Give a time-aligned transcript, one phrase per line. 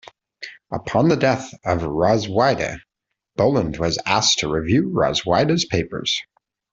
[0.71, 2.79] Upon the death of Rosweyde,
[3.35, 6.23] Bolland was asked to review Rosweyde's papers.